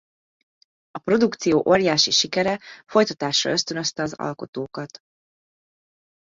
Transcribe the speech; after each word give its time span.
A 0.91 0.99
produkció 0.99 1.63
óriási 1.67 2.11
sikere 2.11 2.59
folytatásra 2.85 3.51
ösztönözte 3.51 4.03
az 4.03 4.13
alkotókat. 4.13 4.99